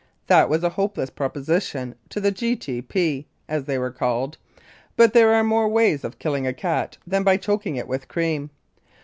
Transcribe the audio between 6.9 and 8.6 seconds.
than by choking it with cream.